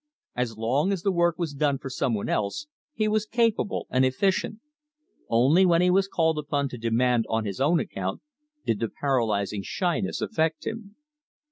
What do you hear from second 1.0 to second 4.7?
the work was done for someone else, he was capable and efficient.